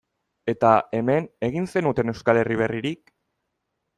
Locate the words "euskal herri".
2.13-2.57